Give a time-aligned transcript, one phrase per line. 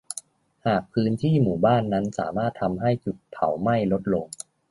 [0.65, 4.25] หากพื้นที่หมู่บ้านนั้นสามารถทำให้จุดเผาไหม้ลดลง